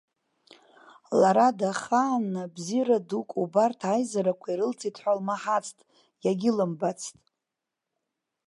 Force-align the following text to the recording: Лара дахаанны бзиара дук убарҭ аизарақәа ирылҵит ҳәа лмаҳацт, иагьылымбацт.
Лара 1.19 1.47
дахаанны 1.59 2.43
бзиара 2.53 2.97
дук 3.07 3.29
убарҭ 3.41 3.79
аизарақәа 3.93 4.47
ирылҵит 4.51 4.95
ҳәа 5.01 5.17
лмаҳацт, 5.19 5.77
иагьылымбацт. 6.23 7.15